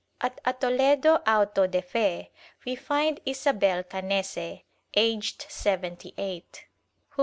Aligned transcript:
At 0.19 0.41
a 0.43 0.53
Toledo 0.53 1.17
auto 1.27 1.67
de 1.67 1.83
fe 1.83 2.31
we 2.65 2.73
find 2.75 3.19
Isabel 3.23 3.83
Canese, 3.83 4.63
aged 4.95 5.45
seventy 5.47 6.15
eight. 6.17 6.65